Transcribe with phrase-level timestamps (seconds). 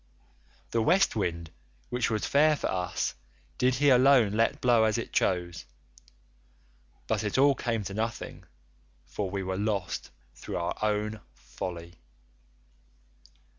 [0.71, 1.51] The West wind
[1.89, 3.13] which was fair for us
[3.59, 5.65] did he alone let blow as it chose;
[7.05, 8.45] but it all came to nothing,
[9.05, 11.99] for we were lost through our own folly.